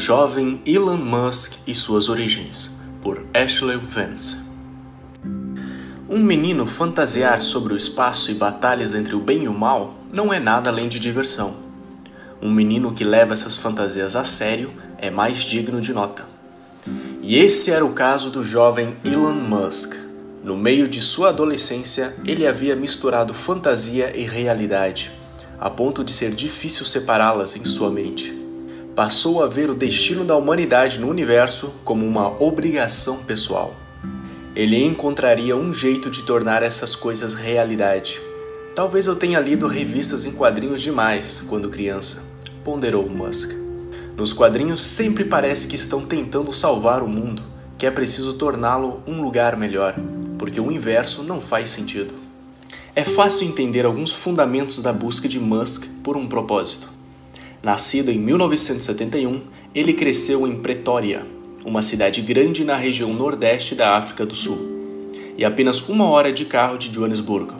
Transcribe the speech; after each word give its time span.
jovem 0.00 0.62
Elon 0.64 0.96
Musk 0.96 1.58
e 1.66 1.74
suas 1.74 2.08
origens, 2.08 2.70
por 3.02 3.22
Ashley 3.34 3.76
Vance. 3.76 4.38
Um 6.08 6.20
menino 6.20 6.64
fantasiar 6.64 7.42
sobre 7.42 7.74
o 7.74 7.76
espaço 7.76 8.30
e 8.30 8.34
batalhas 8.34 8.94
entre 8.94 9.14
o 9.14 9.20
bem 9.20 9.44
e 9.44 9.48
o 9.48 9.52
mal 9.52 9.94
não 10.10 10.32
é 10.32 10.40
nada 10.40 10.70
além 10.70 10.88
de 10.88 10.98
diversão. 10.98 11.54
Um 12.40 12.50
menino 12.50 12.94
que 12.94 13.04
leva 13.04 13.34
essas 13.34 13.58
fantasias 13.58 14.16
a 14.16 14.24
sério 14.24 14.72
é 14.96 15.10
mais 15.10 15.36
digno 15.36 15.82
de 15.82 15.92
nota. 15.92 16.26
E 17.20 17.36
esse 17.36 17.70
era 17.70 17.84
o 17.84 17.92
caso 17.92 18.30
do 18.30 18.42
jovem 18.42 18.96
Elon 19.04 19.34
Musk. 19.34 19.96
No 20.42 20.56
meio 20.56 20.88
de 20.88 21.02
sua 21.02 21.28
adolescência, 21.28 22.16
ele 22.24 22.46
havia 22.46 22.74
misturado 22.74 23.34
fantasia 23.34 24.16
e 24.16 24.22
realidade, 24.22 25.12
a 25.58 25.68
ponto 25.68 26.02
de 26.02 26.14
ser 26.14 26.30
difícil 26.30 26.86
separá-las 26.86 27.54
em 27.54 27.66
sua 27.66 27.90
mente 27.90 28.39
passou 29.00 29.42
a 29.42 29.46
ver 29.46 29.70
o 29.70 29.74
destino 29.74 30.26
da 30.26 30.36
humanidade 30.36 31.00
no 31.00 31.08
universo 31.08 31.72
como 31.84 32.06
uma 32.06 32.38
obrigação 32.38 33.22
pessoal. 33.22 33.74
Ele 34.54 34.76
encontraria 34.84 35.56
um 35.56 35.72
jeito 35.72 36.10
de 36.10 36.22
tornar 36.22 36.62
essas 36.62 36.94
coisas 36.94 37.32
realidade. 37.32 38.20
Talvez 38.74 39.06
eu 39.06 39.16
tenha 39.16 39.40
lido 39.40 39.66
revistas 39.66 40.26
em 40.26 40.32
quadrinhos 40.32 40.82
demais 40.82 41.42
quando 41.48 41.70
criança, 41.70 42.24
ponderou 42.62 43.08
Musk. 43.08 43.52
Nos 44.18 44.34
quadrinhos 44.34 44.82
sempre 44.82 45.24
parece 45.24 45.66
que 45.66 45.76
estão 45.76 46.04
tentando 46.04 46.52
salvar 46.52 47.02
o 47.02 47.08
mundo, 47.08 47.42
que 47.78 47.86
é 47.86 47.90
preciso 47.90 48.34
torná-lo 48.34 49.02
um 49.06 49.22
lugar 49.22 49.56
melhor, 49.56 49.94
porque 50.38 50.60
o 50.60 50.70
inverso 50.70 51.22
não 51.22 51.40
faz 51.40 51.70
sentido. 51.70 52.12
É 52.94 53.02
fácil 53.02 53.48
entender 53.48 53.86
alguns 53.86 54.12
fundamentos 54.12 54.78
da 54.82 54.92
busca 54.92 55.26
de 55.26 55.40
Musk 55.40 55.86
por 56.04 56.18
um 56.18 56.28
propósito. 56.28 56.99
Nascido 57.62 58.10
em 58.10 58.18
1971, 58.18 59.42
ele 59.74 59.92
cresceu 59.92 60.46
em 60.46 60.56
Pretória, 60.56 61.26
uma 61.62 61.82
cidade 61.82 62.22
grande 62.22 62.64
na 62.64 62.74
região 62.74 63.12
nordeste 63.12 63.74
da 63.74 63.98
África 63.98 64.24
do 64.24 64.34
Sul, 64.34 65.10
e 65.36 65.44
apenas 65.44 65.86
uma 65.86 66.06
hora 66.06 66.32
de 66.32 66.46
carro 66.46 66.78
de 66.78 66.90
Joanesburgo. 66.90 67.54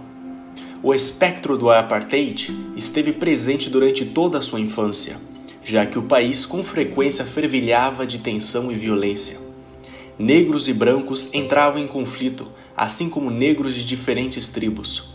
O 0.82 0.94
espectro 0.94 1.58
do 1.58 1.68
apartheid 1.68 2.50
esteve 2.74 3.12
presente 3.12 3.68
durante 3.68 4.06
toda 4.06 4.38
a 4.38 4.40
sua 4.40 4.58
infância, 4.58 5.18
já 5.62 5.84
que 5.84 5.98
o 5.98 6.04
país 6.04 6.46
com 6.46 6.62
frequência 6.62 7.22
fervilhava 7.22 8.06
de 8.06 8.20
tensão 8.20 8.72
e 8.72 8.74
violência. 8.74 9.36
Negros 10.18 10.66
e 10.66 10.72
brancos 10.72 11.34
entravam 11.34 11.78
em 11.78 11.86
conflito, 11.86 12.50
assim 12.74 13.10
como 13.10 13.30
negros 13.30 13.74
de 13.74 13.84
diferentes 13.84 14.48
tribos. 14.48 15.09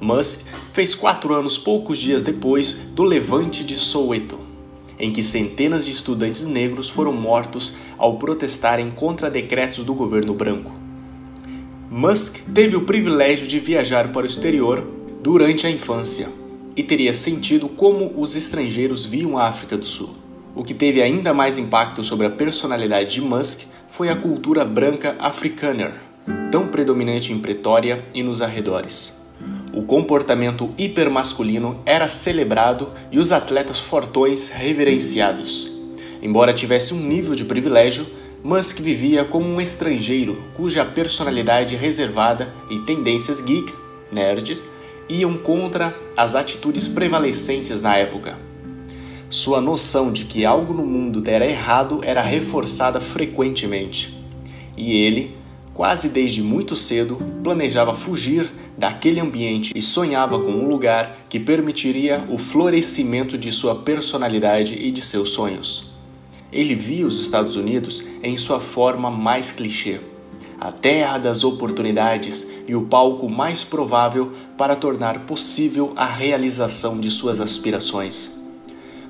Musk 0.00 0.46
fez 0.72 0.94
quatro 0.94 1.34
anos 1.34 1.58
poucos 1.58 1.98
dias 1.98 2.22
depois 2.22 2.72
do 2.94 3.02
levante 3.02 3.62
de 3.62 3.76
Soweto, 3.76 4.38
em 4.98 5.12
que 5.12 5.22
centenas 5.22 5.84
de 5.84 5.90
estudantes 5.90 6.46
negros 6.46 6.88
foram 6.88 7.12
mortos 7.12 7.76
ao 7.98 8.16
protestarem 8.16 8.90
contra 8.90 9.30
decretos 9.30 9.84
do 9.84 9.92
governo 9.92 10.32
branco. 10.32 10.72
Musk 11.90 12.38
teve 12.54 12.76
o 12.76 12.86
privilégio 12.86 13.46
de 13.46 13.58
viajar 13.58 14.10
para 14.10 14.22
o 14.22 14.26
exterior 14.26 14.86
durante 15.22 15.66
a 15.66 15.70
infância 15.70 16.28
e 16.74 16.82
teria 16.82 17.12
sentido 17.12 17.68
como 17.68 18.12
os 18.16 18.34
estrangeiros 18.34 19.04
viam 19.04 19.36
a 19.36 19.46
África 19.46 19.76
do 19.76 19.84
Sul. 19.84 20.14
O 20.54 20.64
que 20.64 20.72
teve 20.72 21.02
ainda 21.02 21.34
mais 21.34 21.58
impacto 21.58 22.02
sobre 22.02 22.26
a 22.26 22.30
personalidade 22.30 23.12
de 23.12 23.20
Musk 23.20 23.66
foi 23.90 24.08
a 24.08 24.16
cultura 24.16 24.64
branca 24.64 25.14
africana, 25.18 25.92
tão 26.50 26.68
predominante 26.68 27.32
em 27.32 27.38
Pretória 27.38 28.02
e 28.14 28.22
nos 28.22 28.40
arredores. 28.40 29.19
O 29.72 29.82
comportamento 29.82 30.70
hipermasculino 30.76 31.80
era 31.86 32.08
celebrado 32.08 32.92
e 33.12 33.18
os 33.18 33.30
atletas 33.30 33.78
fortões 33.78 34.48
reverenciados. 34.48 35.70
Embora 36.20 36.52
tivesse 36.52 36.92
um 36.92 36.98
nível 36.98 37.36
de 37.36 37.44
privilégio, 37.44 38.04
Musk 38.42 38.80
vivia 38.80 39.24
como 39.24 39.46
um 39.46 39.60
estrangeiro 39.60 40.42
cuja 40.56 40.84
personalidade 40.84 41.76
reservada 41.76 42.52
e 42.68 42.80
tendências 42.80 43.40
geeks, 43.40 43.80
nerds, 44.10 44.64
iam 45.08 45.36
contra 45.36 45.94
as 46.16 46.34
atitudes 46.34 46.88
prevalecentes 46.88 47.80
na 47.80 47.96
época. 47.96 48.38
Sua 49.28 49.60
noção 49.60 50.10
de 50.10 50.24
que 50.24 50.44
algo 50.44 50.74
no 50.74 50.84
mundo 50.84 51.20
dera 51.20 51.46
errado 51.46 52.00
era 52.02 52.20
reforçada 52.20 53.00
frequentemente. 53.00 54.18
E 54.76 54.96
ele, 54.96 55.36
quase 55.72 56.08
desde 56.08 56.42
muito 56.42 56.74
cedo, 56.74 57.16
planejava 57.44 57.94
fugir 57.94 58.50
daquele 58.76 59.20
ambiente 59.20 59.72
e 59.74 59.82
sonhava 59.82 60.38
com 60.40 60.50
um 60.50 60.68
lugar 60.68 61.24
que 61.28 61.38
permitiria 61.38 62.26
o 62.28 62.38
florescimento 62.38 63.36
de 63.36 63.52
sua 63.52 63.74
personalidade 63.74 64.74
e 64.74 64.90
de 64.90 65.02
seus 65.02 65.30
sonhos. 65.30 65.92
Ele 66.52 66.74
via 66.74 67.06
os 67.06 67.20
Estados 67.20 67.56
Unidos 67.56 68.04
em 68.22 68.36
sua 68.36 68.58
forma 68.58 69.10
mais 69.10 69.52
clichê, 69.52 70.00
a 70.60 70.72
terra 70.72 71.16
das 71.16 71.44
oportunidades 71.44 72.50
e 72.66 72.74
o 72.74 72.82
palco 72.82 73.28
mais 73.28 73.64
provável 73.64 74.32
para 74.58 74.76
tornar 74.76 75.20
possível 75.20 75.92
a 75.96 76.06
realização 76.06 77.00
de 77.00 77.10
suas 77.10 77.40
aspirações. 77.40 78.40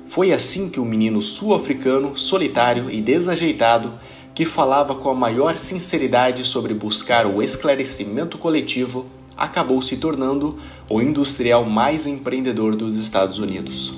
Foi 0.05 0.31
assim 0.31 0.69
que 0.69 0.79
o 0.79 0.85
menino 0.85 1.21
sul-africano, 1.21 2.15
solitário 2.17 2.91
e 2.91 3.01
desajeitado, 3.01 3.93
que 4.33 4.45
falava 4.45 4.95
com 4.95 5.09
a 5.09 5.15
maior 5.15 5.57
sinceridade 5.57 6.43
sobre 6.43 6.73
buscar 6.73 7.25
o 7.25 7.41
esclarecimento 7.41 8.37
coletivo, 8.37 9.05
acabou 9.41 9.81
se 9.81 9.97
tornando 9.97 10.59
o 10.87 11.01
industrial 11.01 11.65
mais 11.65 12.05
empreendedor 12.05 12.75
dos 12.75 12.95
Estados 12.95 13.39
Unidos. 13.39 13.91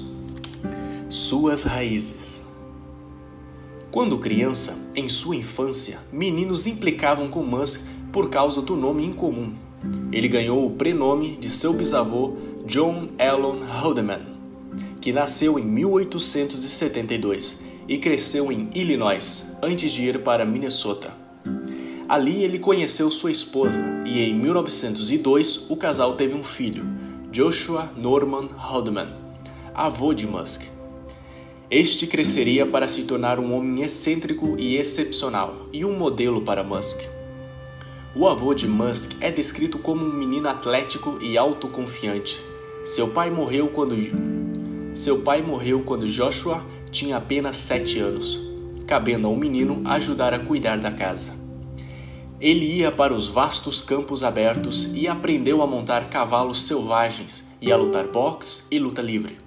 Suas 1.09 1.63
raízes. 1.63 2.45
Quando 3.91 4.17
criança, 4.19 4.91
em 4.95 5.09
sua 5.09 5.35
infância, 5.35 5.99
meninos 6.13 6.65
implicavam 6.65 7.27
com 7.27 7.43
Musk 7.43 7.81
por 8.09 8.29
causa 8.29 8.61
do 8.61 8.77
nome 8.77 9.05
incomum. 9.05 9.53
Ele 10.13 10.29
ganhou 10.29 10.65
o 10.65 10.71
prenome 10.71 11.35
de 11.35 11.49
seu 11.49 11.73
bisavô 11.73 12.37
John 12.65 13.09
Allen 13.19 13.63
Haldeman, 13.69 14.21
que 15.01 15.11
nasceu 15.11 15.59
em 15.59 15.65
1872 15.65 17.63
e 17.85 17.97
cresceu 17.97 18.49
em 18.49 18.69
Illinois 18.73 19.57
antes 19.61 19.91
de 19.91 20.03
ir 20.03 20.23
para 20.23 20.45
Minnesota. 20.45 21.22
Ali 22.13 22.43
ele 22.43 22.59
conheceu 22.59 23.09
sua 23.09 23.31
esposa 23.31 23.81
e 24.05 24.21
em 24.21 24.35
1902 24.35 25.65
o 25.67 25.75
casal 25.75 26.13
teve 26.13 26.35
um 26.35 26.43
filho, 26.43 26.85
Joshua 27.31 27.91
Norman 27.97 28.49
Haldeman, 28.55 29.09
avô 29.73 30.13
de 30.13 30.27
Musk. 30.27 30.61
Este 31.71 32.05
cresceria 32.05 32.67
para 32.67 32.87
se 32.87 33.05
tornar 33.05 33.39
um 33.39 33.51
homem 33.51 33.83
excêntrico 33.83 34.55
e 34.59 34.77
excepcional 34.77 35.65
e 35.73 35.83
um 35.83 35.97
modelo 35.97 36.43
para 36.43 36.63
Musk. 36.63 37.01
O 38.15 38.27
avô 38.27 38.53
de 38.53 38.67
Musk 38.67 39.13
é 39.19 39.31
descrito 39.31 39.79
como 39.79 40.05
um 40.05 40.13
menino 40.13 40.47
atlético 40.47 41.17
e 41.19 41.35
autoconfiante. 41.35 42.39
Seu 42.85 43.07
pai 43.07 43.31
morreu 43.31 43.69
quando 43.69 43.95
seu 44.93 45.21
pai 45.21 45.41
morreu 45.41 45.81
quando 45.81 46.07
Joshua 46.07 46.63
tinha 46.91 47.17
apenas 47.17 47.57
sete 47.57 47.97
anos, 47.97 48.39
cabendo 48.85 49.27
ao 49.27 49.35
menino 49.35 49.81
ajudar 49.83 50.31
a 50.31 50.37
cuidar 50.37 50.79
da 50.79 50.91
casa. 50.91 51.41
Ele 52.43 52.65
ia 52.65 52.91
para 52.91 53.13
os 53.13 53.29
vastos 53.29 53.79
campos 53.79 54.21
abertos 54.21 54.93
e 54.93 55.07
aprendeu 55.07 55.61
a 55.61 55.65
montar 55.65 56.09
cavalos 56.09 56.63
selvagens 56.63 57.47
e 57.61 57.71
a 57.71 57.77
lutar 57.77 58.05
boxe 58.07 58.65
e 58.69 58.77
luta 58.77 59.01
livre. 59.01 59.37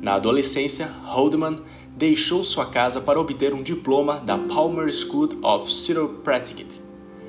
Na 0.00 0.14
adolescência, 0.14 0.90
Haldeman 1.04 1.56
deixou 1.94 2.42
sua 2.42 2.64
casa 2.64 3.02
para 3.02 3.20
obter 3.20 3.52
um 3.52 3.62
diploma 3.62 4.14
da 4.18 4.38
Palmer 4.38 4.90
School 4.90 5.28
of 5.42 5.70
Chiropractic 5.70 6.68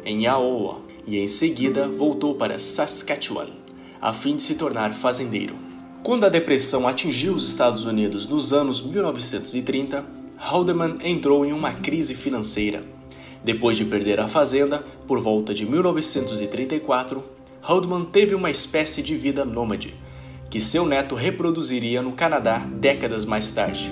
em 0.06 0.24
Iowa 0.24 0.80
e 1.06 1.20
em 1.20 1.28
seguida 1.28 1.90
voltou 1.90 2.36
para 2.36 2.58
Saskatchewan 2.58 3.50
a 4.00 4.14
fim 4.14 4.38
de 4.38 4.44
se 4.44 4.56
tornar 4.56 4.94
fazendeiro. 4.94 5.58
Quando 6.02 6.24
a 6.24 6.30
depressão 6.30 6.88
atingiu 6.88 7.34
os 7.34 7.46
Estados 7.46 7.84
Unidos 7.84 8.26
nos 8.26 8.54
anos 8.54 8.82
1930, 8.82 10.06
Haldeman 10.38 10.96
entrou 11.04 11.46
em 11.46 11.52
uma 11.52 11.74
crise 11.74 12.16
financeira 12.16 12.94
depois 13.44 13.78
de 13.78 13.86
perder 13.86 14.20
a 14.20 14.28
fazenda, 14.28 14.86
por 15.08 15.20
volta 15.20 15.54
de 15.54 15.66
1934, 15.66 17.24
Haldeman 17.62 18.06
teve 18.06 18.36
uma 18.36 18.52
espécie 18.52 19.02
de 19.02 19.16
vida 19.16 19.46
nômade, 19.46 19.94
que 20.50 20.60
seu 20.60 20.86
neto 20.86 21.16
reproduziria 21.16 22.02
no 22.02 22.12
Canadá 22.12 22.58
décadas 22.58 23.26
mais 23.26 23.52
tarde. 23.54 23.92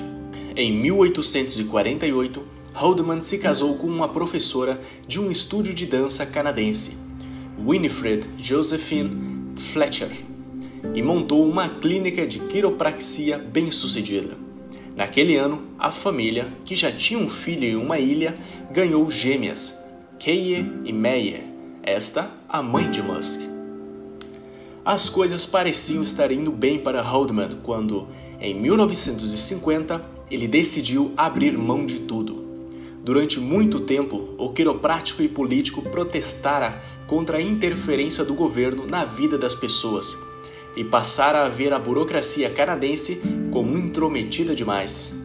Em 0.55 0.71
1848, 0.71 2.43
Haldeman 2.73 3.21
se 3.21 3.37
casou 3.37 3.75
com 3.75 3.87
uma 3.87 4.09
professora 4.09 4.79
de 5.07 5.19
um 5.19 5.31
estúdio 5.31 5.73
de 5.73 5.85
dança 5.85 6.25
canadense, 6.25 6.97
Winifred 7.57 8.27
Josephine 8.37 9.53
Fletcher, 9.55 10.09
e 10.93 11.01
montou 11.01 11.47
uma 11.47 11.69
clínica 11.69 12.25
de 12.25 12.39
quiropraxia 12.39 13.37
bem-sucedida. 13.37 14.37
Naquele 14.95 15.37
ano, 15.37 15.63
a 15.79 15.91
família, 15.91 16.51
que 16.65 16.75
já 16.75 16.91
tinha 16.91 17.19
um 17.19 17.29
filho 17.29 17.65
em 17.65 17.75
uma 17.75 17.99
ilha, 17.99 18.37
ganhou 18.71 19.09
gêmeas, 19.09 19.80
Keye 20.23 20.71
e 20.85 20.93
Meyer, 20.93 21.43
esta 21.81 22.29
a 22.47 22.61
mãe 22.61 22.91
de 22.91 23.01
Musk. 23.01 23.41
As 24.85 25.09
coisas 25.09 25.47
pareciam 25.47 26.03
estar 26.03 26.31
indo 26.31 26.51
bem 26.51 26.77
para 26.77 27.01
Haldeman 27.01 27.49
quando, 27.63 28.07
em 28.39 28.53
1950, 28.53 29.99
ele 30.29 30.47
decidiu 30.47 31.11
abrir 31.17 31.57
mão 31.57 31.87
de 31.87 32.01
tudo. 32.01 32.45
Durante 33.03 33.39
muito 33.39 33.79
tempo, 33.79 34.35
o 34.37 34.49
quiroprático 34.49 35.23
e 35.23 35.27
político 35.27 35.81
protestara 35.81 36.79
contra 37.07 37.39
a 37.39 37.41
interferência 37.41 38.23
do 38.23 38.35
governo 38.35 38.85
na 38.85 39.03
vida 39.03 39.39
das 39.39 39.55
pessoas 39.55 40.15
e 40.75 40.83
passara 40.83 41.45
a 41.45 41.49
ver 41.49 41.73
a 41.73 41.79
burocracia 41.79 42.51
canadense 42.51 43.23
como 43.49 43.75
intrometida 43.75 44.53
demais. 44.53 45.15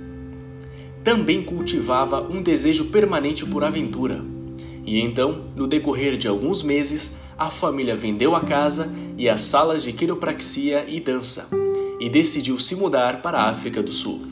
Também 1.05 1.43
cultivava 1.43 2.23
um 2.23 2.41
desejo 2.41 2.87
permanente 2.87 3.45
por 3.45 3.63
aventura. 3.63 4.36
E 4.87 5.01
então, 5.01 5.43
no 5.57 5.67
decorrer 5.67 6.17
de 6.17 6.29
alguns 6.29 6.63
meses, 6.63 7.17
a 7.37 7.51
família 7.51 7.97
vendeu 7.97 8.37
a 8.37 8.41
casa 8.41 8.91
e 9.19 9.29
as 9.29 9.43
salas 9.43 9.83
de 9.83 9.93
quiropraxia 9.93 10.87
e 10.89 11.01
dança 11.01 11.51
e 11.99 12.09
decidiu 12.09 12.59
se 12.59 12.77
mudar 12.77 13.21
para 13.21 13.39
a 13.39 13.51
África 13.51 13.83
do 13.83 13.93
Sul. 13.93 14.25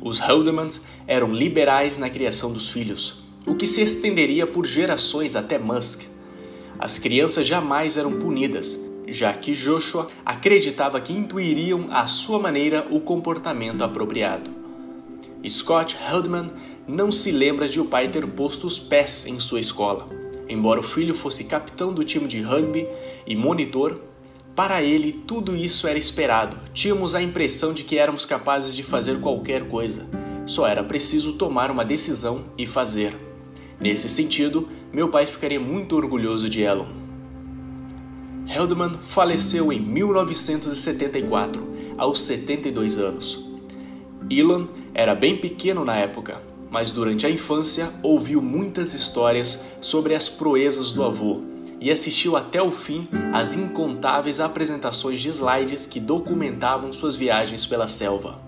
Os 0.00 0.20
Haldemans 0.20 0.82
eram 1.06 1.32
liberais 1.32 1.98
na 1.98 2.08
criação 2.08 2.52
dos 2.52 2.70
filhos, 2.70 3.24
o 3.44 3.56
que 3.56 3.66
se 3.66 3.80
estenderia 3.80 4.46
por 4.46 4.64
gerações 4.64 5.34
até 5.34 5.58
Musk. 5.58 6.02
As 6.78 6.98
crianças 6.98 7.46
jamais 7.46 7.96
eram 7.96 8.12
punidas, 8.12 8.78
já 9.08 9.32
que 9.32 9.54
Joshua 9.54 10.06
acreditava 10.24 11.00
que 11.00 11.12
intuiriam 11.12 11.88
à 11.90 12.06
sua 12.06 12.38
maneira 12.38 12.86
o 12.90 13.00
comportamento 13.00 13.82
apropriado. 13.82 14.50
Scott 15.48 15.96
Haldman 15.96 16.50
não 16.88 17.10
se 17.10 17.32
lembra 17.32 17.68
de 17.68 17.80
o 17.80 17.86
pai 17.86 18.08
ter 18.08 18.26
posto 18.28 18.66
os 18.66 18.78
pés 18.78 19.26
em 19.26 19.40
sua 19.40 19.58
escola. 19.58 20.08
Embora 20.48 20.78
o 20.78 20.84
filho 20.84 21.14
fosse 21.14 21.44
capitão 21.44 21.92
do 21.92 22.04
time 22.04 22.28
de 22.28 22.40
rugby 22.40 22.86
e 23.26 23.34
monitor, 23.34 24.00
para 24.54 24.82
ele, 24.82 25.12
tudo 25.12 25.54
isso 25.54 25.88
era 25.88 25.98
esperado. 25.98 26.58
Tínhamos 26.72 27.14
a 27.14 27.22
impressão 27.22 27.74
de 27.74 27.82
que 27.84 27.98
éramos 27.98 28.24
capazes 28.24 28.74
de 28.74 28.82
fazer 28.82 29.20
qualquer 29.20 29.68
coisa. 29.68 30.06
Só 30.46 30.66
era 30.66 30.84
preciso 30.84 31.32
tomar 31.32 31.70
uma 31.70 31.84
decisão 31.84 32.46
e 32.56 32.64
fazer. 32.64 33.18
Nesse 33.80 34.08
sentido, 34.08 34.68
meu 34.92 35.08
pai 35.08 35.26
ficaria 35.26 35.60
muito 35.60 35.96
orgulhoso 35.96 36.48
de 36.48 36.62
Elon. 36.62 36.86
Heldman 38.46 38.94
faleceu 38.94 39.72
em 39.72 39.80
1974, 39.80 41.66
aos 41.98 42.22
72 42.22 42.96
anos. 42.96 43.44
Elon 44.30 44.68
era 44.94 45.14
bem 45.14 45.36
pequeno 45.36 45.84
na 45.84 45.96
época, 45.96 46.40
mas 46.70 46.92
durante 46.92 47.26
a 47.26 47.30
infância 47.30 47.90
ouviu 48.02 48.42
muitas 48.42 48.94
histórias 48.94 49.64
sobre 49.80 50.14
as 50.14 50.28
proezas 50.28 50.92
do 50.92 51.04
avô 51.04 51.42
e 51.80 51.90
assistiu 51.90 52.36
até 52.36 52.60
o 52.60 52.70
fim 52.70 53.08
às 53.32 53.54
incontáveis 53.54 54.40
apresentações 54.40 55.20
de 55.20 55.28
slides 55.28 55.86
que 55.86 56.00
documentavam 56.00 56.92
suas 56.92 57.16
viagens 57.16 57.66
pela 57.66 57.86
selva. 57.86 58.40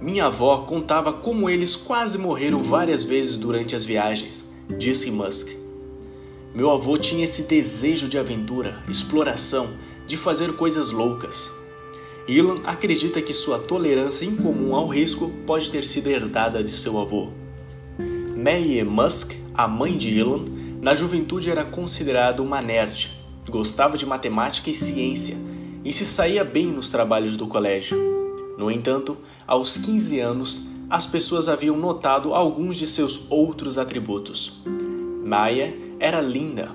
Minha 0.00 0.26
avó 0.26 0.58
contava 0.62 1.12
como 1.12 1.48
eles 1.48 1.76
quase 1.76 2.18
morreram 2.18 2.62
várias 2.62 3.04
vezes 3.04 3.36
durante 3.36 3.74
as 3.74 3.84
viagens, 3.84 4.44
disse 4.78 5.10
Musk. 5.10 5.48
Meu 6.54 6.70
avô 6.70 6.98
tinha 6.98 7.24
esse 7.24 7.44
desejo 7.44 8.08
de 8.08 8.18
aventura, 8.18 8.82
exploração, 8.88 9.70
de 10.06 10.16
fazer 10.16 10.54
coisas 10.54 10.90
loucas. 10.90 11.50
Elon 12.28 12.60
acredita 12.64 13.20
que 13.20 13.34
sua 13.34 13.58
tolerância 13.58 14.24
incomum 14.24 14.76
ao 14.76 14.86
risco 14.86 15.30
pode 15.44 15.70
ter 15.70 15.84
sido 15.84 16.08
herdada 16.08 16.62
de 16.62 16.70
seu 16.70 16.98
avô. 17.00 17.30
Mae 18.36 18.82
Musk, 18.84 19.32
a 19.54 19.66
mãe 19.66 19.96
de 19.96 20.16
Elon, 20.18 20.44
na 20.80 20.94
juventude 20.94 21.50
era 21.50 21.64
considerado 21.64 22.40
uma 22.40 22.62
nerd, 22.62 23.10
gostava 23.50 23.96
de 23.96 24.06
matemática 24.06 24.70
e 24.70 24.74
ciência 24.74 25.36
e 25.84 25.92
se 25.92 26.06
saía 26.06 26.44
bem 26.44 26.66
nos 26.66 26.90
trabalhos 26.90 27.36
do 27.36 27.46
colégio. 27.46 27.98
No 28.56 28.70
entanto, 28.70 29.18
aos 29.46 29.76
15 29.76 30.20
anos, 30.20 30.68
as 30.88 31.06
pessoas 31.06 31.48
haviam 31.48 31.76
notado 31.76 32.34
alguns 32.34 32.76
de 32.76 32.86
seus 32.86 33.30
outros 33.30 33.78
atributos. 33.78 34.62
Maya 35.24 35.74
era 35.98 36.20
linda, 36.20 36.72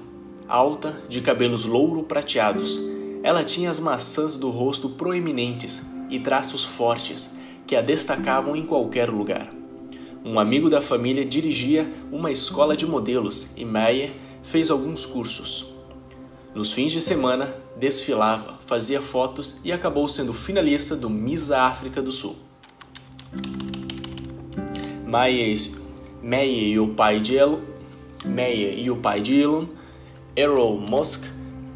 alta, 0.47 1.01
de 1.07 1.21
cabelos 1.21 1.65
louro 1.65 2.03
prateados. 2.03 2.81
Ela 3.23 3.43
tinha 3.43 3.69
as 3.69 3.79
maçãs 3.79 4.35
do 4.35 4.49
rosto 4.49 4.89
proeminentes 4.89 5.85
e 6.09 6.19
traços 6.19 6.63
fortes 6.63 7.31
que 7.65 7.75
a 7.75 7.81
destacavam 7.81 8.55
em 8.55 8.65
qualquer 8.65 9.09
lugar. 9.09 9.51
Um 10.23 10.39
amigo 10.39 10.69
da 10.69 10.81
família 10.81 11.25
dirigia 11.25 11.89
uma 12.11 12.31
escola 12.31 12.75
de 12.75 12.85
modelos 12.85 13.49
e 13.55 13.63
Meyer 13.63 14.11
fez 14.43 14.69
alguns 14.69 15.05
cursos. 15.05 15.65
Nos 16.55 16.71
fins 16.71 16.91
de 16.91 17.01
semana, 17.01 17.53
desfilava, 17.77 18.57
fazia 18.65 19.01
fotos 19.01 19.59
e 19.63 19.71
acabou 19.71 20.07
sendo 20.07 20.33
finalista 20.33 20.95
do 20.95 21.09
Miss 21.09 21.51
África 21.51 22.01
do 22.01 22.11
Sul. 22.11 22.35
Meyer, 25.05 25.55
e 26.23 26.79
o 26.79 26.89
pai 26.89 27.19
de 27.19 27.35
Elon, 27.35 27.59
Meyer 28.25 28.79
e 28.79 28.89
o 28.89 28.97
pai 28.97 29.21
de 29.21 29.39
Elon, 29.39 29.67
Errol 30.35 30.79
Musk, 30.79 31.25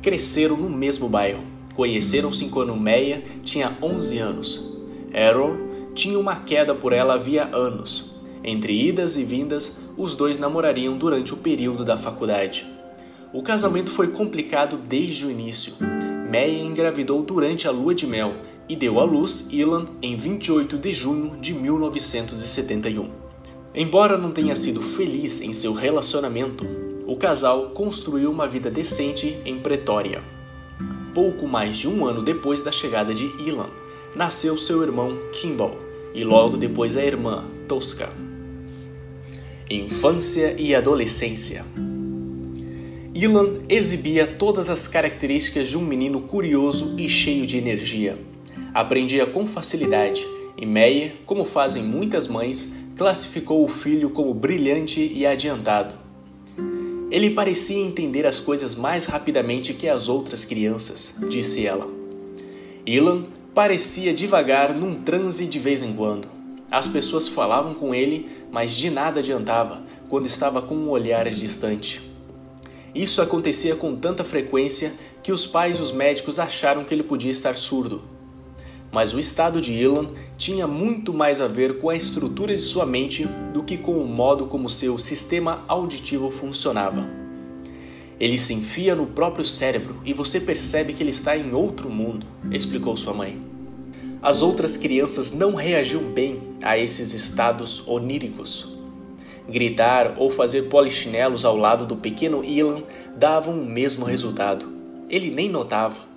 cresceram 0.02 0.58
no 0.58 0.70
mesmo 0.70 1.08
bairro. 1.08 1.44
Conheceram-se 1.74 2.46
quando 2.46 2.76
Meyer 2.76 3.24
tinha 3.44 3.78
11 3.82 4.18
anos. 4.18 4.78
Errol 5.14 5.56
tinha 5.94 6.18
uma 6.18 6.36
queda 6.36 6.74
por 6.74 6.94
ela 6.94 7.16
havia 7.16 7.46
anos 7.56 8.12
entre 8.44 8.88
idas 8.88 9.18
e 9.18 9.24
vindas, 9.24 9.80
os 9.98 10.16
dois 10.16 10.40
namorariam 10.40 10.98
durante 10.98 11.34
o 11.34 11.38
período 11.38 11.86
da 11.86 11.98
faculdade. 11.98 12.66
O 13.34 13.44
casamento 13.44 13.92
foi 13.92 14.08
complicado 14.08 14.78
desde 14.78 15.26
o 15.26 15.32
início. 15.32 15.74
Meia 16.30 16.64
engravidou 16.64 17.22
durante 17.22 17.68
a 17.68 17.72
lua 17.72 17.94
de 17.94 18.08
mel 18.08 18.34
e 18.68 18.76
deu 18.76 19.00
à 19.00 19.04
luz 19.04 19.50
Ilan 19.52 19.86
em 20.02 20.18
28 20.18 20.78
de 20.78 20.94
junho 20.94 21.38
de 21.40 21.54
1971. 21.54 23.10
Embora 23.76 24.18
não 24.18 24.32
tenha 24.32 24.56
sido 24.56 24.82
feliz 24.82 25.42
em 25.42 25.54
seu 25.54 25.74
relacionamento, 25.74 26.66
o 27.12 27.18
casal 27.18 27.72
construiu 27.72 28.32
uma 28.32 28.48
vida 28.48 28.72
decente 28.72 29.38
em 29.44 29.60
Pretória. 29.60 30.24
Pouco 31.14 31.46
mais 31.46 31.78
de 31.78 31.86
um 31.86 32.06
ano 32.06 32.24
depois 32.24 32.64
da 32.64 32.72
chegada 32.72 33.14
de 33.14 33.26
Ilan, 33.46 33.70
nasceu 34.16 34.58
seu 34.58 34.82
irmão 34.82 35.20
Kimball 35.34 35.78
e 36.14 36.24
logo 36.24 36.56
depois 36.56 36.96
a 36.96 37.04
irmã 37.04 37.44
Tosca. 37.68 38.10
Infância 39.70 40.56
e 40.58 40.74
adolescência. 40.74 41.66
Ilan 43.14 43.56
exibia 43.68 44.26
todas 44.26 44.70
as 44.70 44.88
características 44.88 45.68
de 45.68 45.78
um 45.78 45.82
menino 45.82 46.22
curioso 46.22 46.96
e 46.98 47.10
cheio 47.10 47.46
de 47.46 47.58
energia. 47.58 48.18
Aprendia 48.74 49.26
com 49.26 49.46
facilidade 49.46 50.26
e 50.56 50.66
Meyer, 50.66 51.18
como 51.26 51.44
fazem 51.44 51.84
muitas 51.84 52.30
mães, 52.30 52.72
classificou 52.96 53.66
o 53.66 53.68
filho 53.68 54.12
como 54.12 54.34
brilhante 54.34 55.12
e 55.14 55.26
adiantado. 55.26 56.01
Ele 57.12 57.32
parecia 57.32 57.78
entender 57.78 58.26
as 58.26 58.40
coisas 58.40 58.74
mais 58.74 59.06
rapidamente 59.06 59.74
que 59.74 59.88
as 59.88 60.10
outras 60.10 60.46
crianças, 60.46 61.14
disse 61.30 61.68
ela. 61.68 61.88
Ilan 62.86 63.24
parecia 63.54 64.14
devagar 64.14 64.74
num 64.74 64.96
transe 64.96 65.46
de 65.46 65.60
vez 65.60 65.84
em 65.84 65.94
quando 65.94 66.42
as 66.72 66.88
pessoas 66.88 67.28
falavam 67.28 67.74
com 67.74 67.94
ele, 67.94 68.32
mas 68.50 68.72
de 68.72 68.90
nada 68.90 69.20
adiantava 69.20 69.84
quando 70.08 70.26
estava 70.26 70.62
com 70.62 70.74
um 70.74 70.90
olhar 70.90 71.30
distante. 71.30 72.02
Isso 72.96 73.22
acontecia 73.22 73.76
com 73.76 73.94
tanta 73.94 74.24
frequência 74.24 74.94
que 75.22 75.34
os 75.34 75.46
pais 75.46 75.78
e 75.78 75.82
os 75.82 75.92
médicos 75.92 76.40
acharam 76.40 76.86
que 76.86 76.94
ele 76.94 77.04
podia 77.04 77.30
estar 77.30 77.58
surdo. 77.58 78.02
Mas 78.92 79.14
o 79.14 79.20
estado 79.20 79.62
de 79.62 79.74
Ilan 79.74 80.08
tinha 80.36 80.68
muito 80.68 81.14
mais 81.14 81.40
a 81.40 81.48
ver 81.48 81.80
com 81.80 81.90
a 81.90 81.96
estrutura 81.96 82.54
de 82.54 82.62
sua 82.62 82.86
mente 82.86 83.26
do 83.54 83.64
que 83.64 83.78
com 83.78 83.98
o 83.98 84.08
modo 84.08 84.48
como 84.48 84.68
seu 84.68 84.98
sistema 84.98 85.64
auditivo 85.68 86.30
funcionava. 86.30 87.08
Ele 88.20 88.38
se 88.38 88.54
enfia 88.54 88.94
no 88.94 89.08
próprio 89.08 89.46
cérebro 89.46 90.00
e 90.06 90.14
você 90.14 90.40
percebe 90.40 90.94
que 90.94 91.02
ele 91.02 91.10
está 91.10 91.36
em 91.38 91.54
outro 91.54 91.90
mundo, 91.90 92.28
explicou 92.52 92.96
sua 92.98 93.14
mãe. 93.14 93.42
As 94.22 94.44
outras 94.44 94.78
crianças 94.78 95.32
não 95.32 95.56
reagiam 95.56 96.04
bem 96.04 96.38
a 96.62 96.78
esses 96.78 97.14
estados 97.14 97.82
oníricos. 97.88 98.78
Gritar 99.50 100.16
ou 100.20 100.30
fazer 100.30 100.64
polichinelos 100.64 101.46
ao 101.46 101.58
lado 101.58 101.88
do 101.88 101.96
pequeno 101.96 102.44
Ilan 102.44 102.84
davam 103.18 103.56
o 103.56 103.66
mesmo 103.66 104.06
resultado. 104.06 104.68
Ele 105.10 105.34
nem 105.34 105.50
notava. 105.50 106.11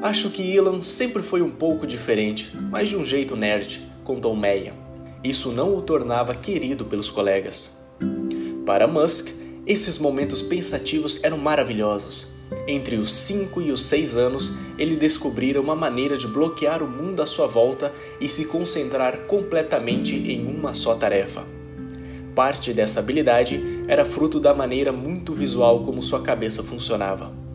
Acho 0.00 0.30
que 0.30 0.42
Ilan 0.42 0.80
sempre 0.80 1.24
foi 1.24 1.42
um 1.42 1.50
pouco 1.50 1.84
diferente, 1.84 2.52
mas 2.70 2.88
de 2.88 2.96
um 2.96 3.04
jeito 3.04 3.34
nerd, 3.34 3.82
contou 4.04 4.36
Meia. 4.36 4.72
Isso 5.24 5.50
não 5.50 5.76
o 5.76 5.82
tornava 5.82 6.36
querido 6.36 6.84
pelos 6.84 7.10
colegas. 7.10 7.76
Para 8.64 8.86
Musk, 8.86 9.30
esses 9.66 9.98
momentos 9.98 10.40
pensativos 10.40 11.24
eram 11.24 11.36
maravilhosos. 11.36 12.28
Entre 12.68 12.94
os 12.94 13.12
5 13.12 13.60
e 13.60 13.72
os 13.72 13.82
6 13.86 14.16
anos, 14.16 14.56
ele 14.78 14.94
descobrira 14.94 15.60
uma 15.60 15.74
maneira 15.74 16.16
de 16.16 16.28
bloquear 16.28 16.80
o 16.80 16.88
mundo 16.88 17.20
à 17.20 17.26
sua 17.26 17.48
volta 17.48 17.92
e 18.20 18.28
se 18.28 18.44
concentrar 18.44 19.26
completamente 19.26 20.14
em 20.14 20.46
uma 20.46 20.74
só 20.74 20.94
tarefa. 20.94 21.44
Parte 22.36 22.72
dessa 22.72 23.00
habilidade 23.00 23.60
era 23.88 24.04
fruto 24.04 24.38
da 24.38 24.54
maneira 24.54 24.92
muito 24.92 25.32
visual 25.32 25.82
como 25.82 26.00
sua 26.00 26.22
cabeça 26.22 26.62
funcionava. 26.62 27.47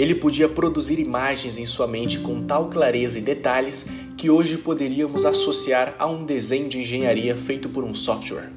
Ele 0.00 0.14
podia 0.14 0.48
produzir 0.48 0.98
imagens 0.98 1.58
em 1.58 1.66
sua 1.66 1.86
mente 1.86 2.20
com 2.20 2.42
tal 2.42 2.70
clareza 2.70 3.18
e 3.18 3.20
detalhes 3.20 3.84
que 4.16 4.30
hoje 4.30 4.56
poderíamos 4.56 5.26
associar 5.26 5.94
a 5.98 6.06
um 6.06 6.24
desenho 6.24 6.70
de 6.70 6.80
engenharia 6.80 7.36
feito 7.36 7.68
por 7.68 7.84
um 7.84 7.94
software. 7.94 8.50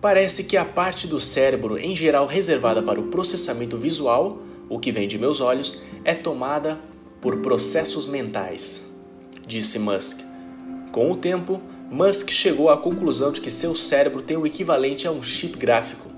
Parece 0.00 0.42
que 0.42 0.56
a 0.56 0.64
parte 0.64 1.06
do 1.06 1.20
cérebro 1.20 1.78
em 1.78 1.94
geral 1.94 2.26
reservada 2.26 2.82
para 2.82 2.98
o 2.98 3.04
processamento 3.04 3.76
visual, 3.76 4.42
o 4.68 4.80
que 4.80 4.90
vem 4.90 5.06
de 5.06 5.16
meus 5.16 5.40
olhos, 5.40 5.84
é 6.04 6.12
tomada 6.12 6.80
por 7.20 7.36
processos 7.36 8.04
mentais, 8.04 8.92
disse 9.46 9.78
Musk. 9.78 10.22
Com 10.90 11.08
o 11.08 11.14
tempo, 11.14 11.62
Musk 11.88 12.30
chegou 12.30 12.68
à 12.68 12.76
conclusão 12.76 13.30
de 13.30 13.40
que 13.40 13.50
seu 13.50 13.76
cérebro 13.76 14.22
tem 14.22 14.36
o 14.36 14.44
equivalente 14.44 15.06
a 15.06 15.12
um 15.12 15.22
chip 15.22 15.56
gráfico, 15.56 16.08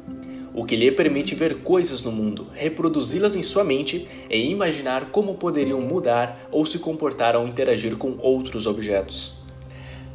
o 0.56 0.64
que 0.64 0.74
lhe 0.74 0.90
permite 0.90 1.34
ver 1.34 1.56
coisas 1.56 2.02
no 2.02 2.10
mundo, 2.10 2.46
reproduzi-las 2.54 3.36
em 3.36 3.42
sua 3.42 3.62
mente 3.62 4.08
e 4.30 4.50
imaginar 4.50 5.10
como 5.10 5.34
poderiam 5.34 5.82
mudar 5.82 6.48
ou 6.50 6.64
se 6.64 6.78
comportar 6.78 7.36
ao 7.36 7.46
interagir 7.46 7.96
com 7.96 8.16
outros 8.18 8.66
objetos. 8.66 9.34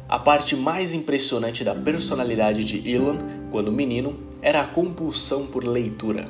A 0.08 0.18
parte 0.18 0.56
mais 0.56 0.92
impressionante 0.92 1.62
da 1.62 1.76
personalidade 1.76 2.64
de 2.64 2.90
Elon, 2.90 3.18
quando 3.52 3.70
menino, 3.70 4.18
era 4.42 4.60
a 4.60 4.66
compulsão 4.66 5.46
por 5.46 5.64
leitura. 5.64 6.28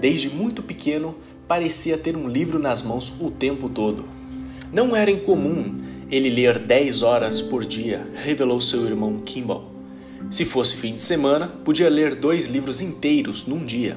Desde 0.00 0.28
muito 0.28 0.62
pequeno, 0.62 1.14
parecia 1.48 1.96
ter 1.96 2.14
um 2.14 2.28
livro 2.28 2.58
nas 2.58 2.82
mãos 2.82 3.20
o 3.20 3.30
tempo 3.30 3.70
todo. 3.70 4.04
Não 4.70 4.94
era 4.94 5.10
incomum 5.10 5.80
ele 6.10 6.28
ler 6.28 6.58
10 6.58 7.02
horas 7.02 7.40
por 7.40 7.64
dia, 7.64 8.06
revelou 8.22 8.60
seu 8.60 8.84
irmão 8.84 9.22
Kimball. 9.24 9.75
Se 10.30 10.44
fosse 10.44 10.76
fim 10.76 10.94
de 10.94 11.00
semana, 11.00 11.48
podia 11.64 11.88
ler 11.88 12.14
dois 12.14 12.46
livros 12.46 12.80
inteiros 12.80 13.46
num 13.46 13.64
dia. 13.64 13.96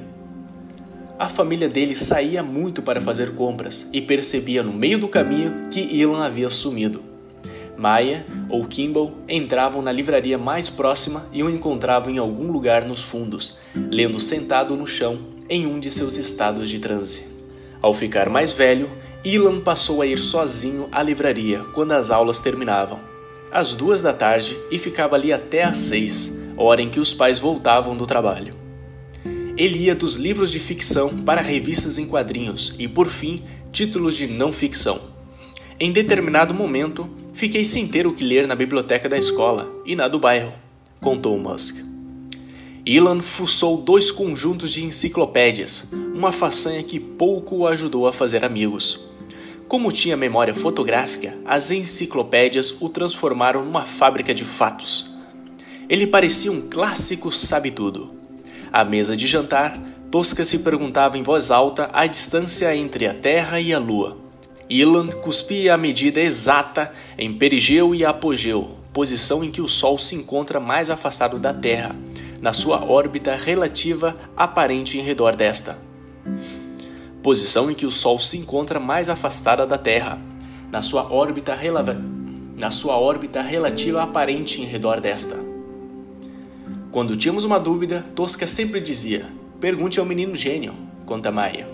A 1.18 1.28
família 1.28 1.68
dele 1.68 1.96
saía 1.96 2.44
muito 2.44 2.82
para 2.82 3.02
fazer 3.02 3.34
compras 3.34 3.90
e 3.92 4.00
percebia 4.00 4.64
no 4.64 4.72
meio 4.72 5.00
do 5.00 5.08
caminho 5.08 5.68
que 5.70 6.00
Elon 6.00 6.22
havia 6.22 6.48
sumido. 6.50 7.04
Maya 7.76 8.26
ou 8.50 8.66
Kimball 8.66 9.14
entravam 9.28 9.82
na 9.82 9.92
livraria 9.92 10.38
mais 10.38 10.70
próxima 10.70 11.26
e 11.32 11.42
o 11.42 11.50
encontravam 11.50 12.14
em 12.14 12.18
algum 12.18 12.52
lugar 12.52 12.86
nos 12.86 13.04
fundos, 13.04 13.58
lendo 13.74 14.20
sentado 14.20 14.76
no 14.76 14.86
chão 14.86 15.20
em 15.50 15.66
um 15.66 15.80
de 15.80 15.90
seus 15.90 16.18
estados 16.18 16.70
de 16.70 16.78
transe. 16.78 17.24
Ao 17.82 17.94
ficar 17.94 18.30
mais 18.30 18.52
velho, 18.52 18.90
Ilan 19.24 19.62
passou 19.62 20.02
a 20.02 20.06
ir 20.06 20.20
sozinho 20.20 20.88
à 20.92 21.02
livraria 21.02 21.64
quando 21.74 21.94
as 21.94 22.12
aulas 22.12 22.40
terminavam, 22.40 23.00
às 23.52 23.74
duas 23.74 24.02
da 24.02 24.14
tarde, 24.14 24.58
e 24.72 24.78
ficava 24.78 25.16
ali 25.16 25.34
até 25.34 25.64
às 25.64 25.78
seis, 25.78 26.38
hora 26.56 26.82
em 26.82 26.90
que 26.90 27.00
os 27.00 27.14
pais 27.14 27.40
voltavam 27.40 27.96
do 27.96 28.06
trabalho. 28.06 28.54
Ele 29.58 29.80
ia 29.80 29.96
dos 29.96 30.16
livros 30.16 30.52
de 30.52 30.60
ficção 30.60 31.18
para 31.18 31.42
revistas 31.42 31.98
em 31.98 32.06
quadrinhos 32.06 32.74
e, 32.80 32.88
por 32.88 33.08
fim, 33.08 33.44
títulos 33.72 34.16
de 34.16 34.28
não 34.28 34.54
ficção. 34.54 35.00
Em 35.80 35.92
determinado 35.92 36.54
momento, 36.54 37.10
fiquei 37.34 37.66
sem 37.66 37.88
ter 37.88 38.08
o 38.08 38.14
que 38.14 38.24
ler 38.24 38.48
na 38.48 38.56
biblioteca 38.56 39.10
da 39.10 39.18
escola 39.18 39.70
e 39.86 39.96
na 39.96 40.08
do 40.08 40.20
bairro, 40.20 40.54
contou 41.02 41.38
Musk. 41.38 41.78
Ilan 42.86 43.22
fuçou 43.22 43.82
dois 43.82 44.12
conjuntos 44.12 44.72
de 44.72 44.84
enciclopédias, 44.84 45.90
uma 46.14 46.32
façanha 46.32 46.82
que 46.82 47.00
pouco 47.00 47.58
o 47.58 47.68
ajudou 47.68 48.08
a 48.08 48.14
fazer 48.14 48.44
amigos. 48.44 49.09
Como 49.70 49.92
tinha 49.92 50.18
memória 50.18 50.52
fotográfica, 50.52 51.38
as 51.46 51.70
enciclopédias 51.70 52.82
o 52.82 52.90
transformaram 52.90 53.64
numa 53.64 53.86
fábrica 53.86 54.34
de 54.34 54.44
fatos. 54.44 55.16
Ele 55.88 56.08
parecia 56.08 56.52
um 56.52 56.68
clássico 56.68 57.32
sabe-tudo. 57.32 58.16
À 58.74 58.84
mesa 58.84 59.16
de 59.16 59.28
jantar, 59.28 59.80
Tosca 60.10 60.44
se 60.44 60.58
perguntava 60.60 61.20
em 61.20 61.24
voz 61.24 61.52
alta 61.52 61.88
a 61.94 62.08
distância 62.08 62.76
entre 62.76 63.06
a 63.06 63.14
Terra 63.14 63.62
e 63.62 63.72
a 63.72 63.78
Lua. 63.78 64.18
Ilan 64.68 65.10
cuspia 65.10 65.76
a 65.76 65.78
medida 65.78 66.20
exata 66.20 66.92
em 67.16 67.32
perigeu 67.32 67.94
e 67.94 68.04
apogeu, 68.04 68.72
posição 68.92 69.44
em 69.44 69.52
que 69.52 69.62
o 69.62 69.68
Sol 69.68 70.00
se 70.00 70.16
encontra 70.16 70.60
mais 70.60 70.90
afastado 70.90 71.38
da 71.38 71.54
Terra, 71.54 71.96
na 72.42 72.54
sua 72.54 72.84
órbita 72.84 73.36
relativa 73.36 74.18
aparente 74.36 74.98
em 74.98 75.02
redor 75.02 75.36
desta 75.36 75.89
posição 77.30 77.70
em 77.70 77.76
que 77.76 77.86
o 77.86 77.92
Sol 77.92 78.18
se 78.18 78.40
encontra 78.40 78.80
mais 78.80 79.08
afastada 79.08 79.64
da 79.64 79.78
Terra, 79.78 80.20
na 80.72 80.82
sua 80.82 81.14
órbita, 81.14 81.56
na 82.58 82.72
sua 82.72 82.98
órbita 82.98 83.40
relativa 83.40 84.02
aparente 84.02 84.60
em 84.60 84.66
redor 84.66 85.00
desta. 85.00 85.38
Quando 86.92 87.16
tínhamos 87.16 87.44
uma 87.44 87.60
dúvida, 87.60 88.04
Tosca 88.16 88.48
sempre 88.48 88.82
dizia: 88.82 89.28
Pergunte 89.60 90.00
ao 90.00 90.08
menino 90.08 90.36
gênio, 90.36 90.74
conta 91.06 91.32
Maia. 91.32 91.70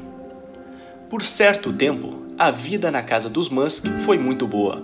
Por 1.09 1.21
certo 1.21 1.71
tempo, 1.71 2.09
a 2.37 2.51
vida 2.51 2.91
na 2.91 3.01
casa 3.01 3.29
dos 3.29 3.47
Musk 3.47 3.87
foi 4.01 4.17
muito 4.17 4.45
boa. 4.45 4.83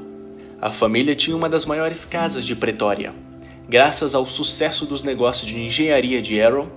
A 0.62 0.72
família 0.72 1.14
tinha 1.14 1.36
uma 1.36 1.50
das 1.50 1.66
maiores 1.66 2.06
casas 2.06 2.46
de 2.46 2.56
Pretória. 2.56 3.14
Graças 3.68 4.16
ao 4.16 4.26
sucesso 4.26 4.86
dos 4.86 5.04
negócios 5.04 5.52
de 5.52 5.60
engenharia 5.60 6.22
de 6.22 6.42
Arrow, 6.42 6.72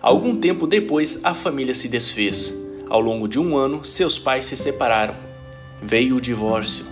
algum 0.00 0.34
tempo 0.34 0.66
depois 0.66 1.20
a 1.22 1.34
família 1.34 1.74
se 1.74 1.86
desfez 1.86 2.69
ao 2.90 3.00
longo 3.00 3.28
de 3.28 3.38
um 3.38 3.56
ano, 3.56 3.84
seus 3.84 4.18
pais 4.18 4.46
se 4.46 4.56
separaram. 4.56 5.14
Veio 5.80 6.16
o 6.16 6.20
divórcio. 6.20 6.84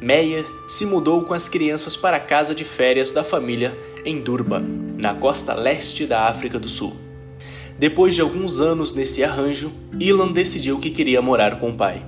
Meyer 0.00 0.44
se 0.66 0.84
mudou 0.84 1.22
com 1.22 1.32
as 1.32 1.48
crianças 1.48 1.96
para 1.96 2.16
a 2.16 2.20
casa 2.20 2.54
de 2.54 2.64
férias 2.64 3.12
da 3.12 3.22
família 3.22 3.78
em 4.04 4.18
Durban, 4.18 4.64
na 4.96 5.14
costa 5.14 5.54
leste 5.54 6.06
da 6.06 6.26
África 6.26 6.58
do 6.58 6.68
Sul. 6.68 6.94
Depois 7.78 8.16
de 8.16 8.20
alguns 8.20 8.60
anos 8.60 8.92
nesse 8.92 9.22
arranjo, 9.22 9.72
Ilan 9.98 10.32
decidiu 10.32 10.78
que 10.78 10.90
queria 10.90 11.22
morar 11.22 11.60
com 11.60 11.70
o 11.70 11.74
pai. 11.74 12.04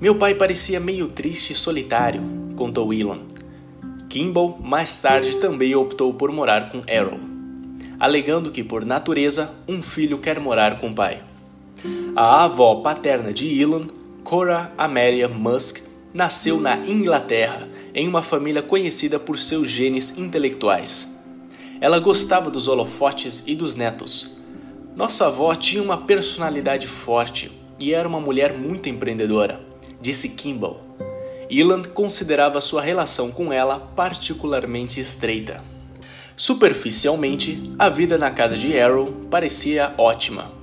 Meu 0.00 0.14
pai 0.14 0.34
parecia 0.34 0.80
meio 0.80 1.08
triste 1.08 1.52
e 1.52 1.56
solitário, 1.56 2.22
contou 2.56 2.94
Ilan. 2.94 3.20
Kimball 4.08 4.58
mais 4.62 4.98
tarde 4.98 5.36
também 5.36 5.74
optou 5.74 6.14
por 6.14 6.32
morar 6.32 6.70
com 6.70 6.80
Errol, 6.88 7.20
alegando 8.00 8.50
que, 8.50 8.64
por 8.64 8.86
natureza, 8.86 9.54
um 9.68 9.82
filho 9.82 10.18
quer 10.18 10.40
morar 10.40 10.78
com 10.78 10.88
o 10.88 10.94
pai. 10.94 11.27
A 12.16 12.44
avó 12.44 12.76
paterna 12.76 13.32
de 13.32 13.60
Elon, 13.60 13.86
Cora 14.24 14.72
Amelia 14.76 15.28
Musk, 15.28 15.78
nasceu 16.12 16.60
na 16.60 16.76
Inglaterra 16.78 17.68
em 17.94 18.08
uma 18.08 18.22
família 18.22 18.62
conhecida 18.62 19.18
por 19.18 19.38
seus 19.38 19.70
genes 19.70 20.18
intelectuais. 20.18 21.16
Ela 21.80 22.00
gostava 22.00 22.50
dos 22.50 22.66
holofotes 22.66 23.44
e 23.46 23.54
dos 23.54 23.74
netos. 23.74 24.36
Nossa 24.96 25.26
avó 25.26 25.54
tinha 25.54 25.82
uma 25.82 25.96
personalidade 25.96 26.86
forte 26.86 27.52
e 27.78 27.94
era 27.94 28.08
uma 28.08 28.20
mulher 28.20 28.52
muito 28.52 28.88
empreendedora, 28.88 29.60
disse 30.00 30.30
Kimball. 30.30 30.80
Elan 31.48 31.82
considerava 31.82 32.60
sua 32.60 32.82
relação 32.82 33.30
com 33.30 33.52
ela 33.52 33.78
particularmente 33.78 34.98
estreita. 34.98 35.62
Superficialmente, 36.36 37.72
a 37.78 37.88
vida 37.88 38.18
na 38.18 38.30
casa 38.30 38.56
de 38.56 38.78
Arrow 38.78 39.12
parecia 39.30 39.94
ótima. 39.96 40.57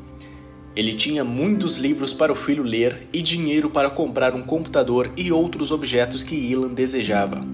Ele 0.75 0.94
tinha 0.94 1.24
muitos 1.24 1.77
livros 1.77 2.13
para 2.13 2.34
o 2.34 2.36
filho 2.36 2.63
ler 2.63 3.08
e 3.13 3.22
dinheiro 3.22 3.70
para 3.70 3.89
comprar 3.89 4.36
um 4.36 4.41
computador 4.41 5.12
e 5.15 5.32
outros 5.32 5.72
objetos 5.72 6.22
que 6.22 6.36
Ilan 6.36 6.74
desejava. 6.74 7.46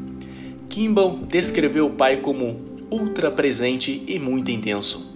Kimball 0.67 1.19
descreveu 1.27 1.87
o 1.87 1.91
pai 1.91 2.17
como 2.17 2.59
ultra 2.89 3.29
presente 3.29 4.03
e 4.07 4.17
muito 4.17 4.49
intenso. 4.49 5.11